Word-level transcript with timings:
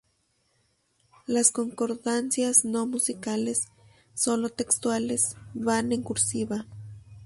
Las 1.27 1.51
concordancias 1.51 2.65
no 2.65 2.87
musicales, 2.87 3.67
solo 4.15 4.49
textuales, 4.49 5.35
van 5.53 5.91
en 5.91 6.01
cursiva. 6.01 6.65